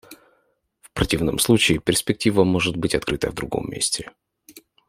В 0.81 0.89
противном 0.95 1.37
случае 1.37 1.77
перспектива 1.77 2.43
может 2.43 2.75
быть 2.75 2.95
открыта 2.95 3.29
в 3.29 3.35
другом 3.35 3.69
месте. 3.69 4.09